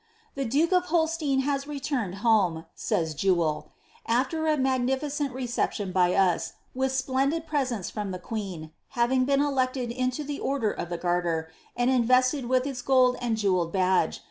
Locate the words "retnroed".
1.65-2.15